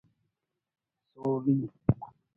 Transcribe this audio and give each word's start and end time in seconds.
سوری 1.15 1.55